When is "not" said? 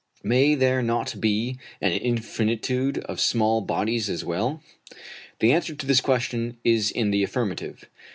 0.81-1.21